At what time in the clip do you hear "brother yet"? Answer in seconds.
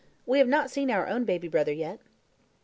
1.47-1.99